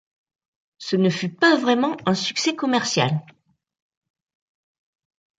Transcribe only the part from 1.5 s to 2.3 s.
vraiment un